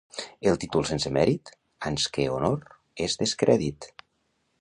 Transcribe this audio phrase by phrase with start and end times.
[0.51, 1.51] El títol sense mèrit,
[1.89, 2.65] ans que honor,
[3.09, 3.89] és descrèdit.